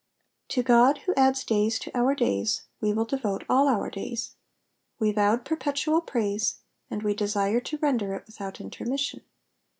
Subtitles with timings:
[0.45, 4.35] ''^ To God who adds days to our days we will devote all our days.
[4.97, 9.21] We vowed perpetual praise, and we desire to render it without intermission.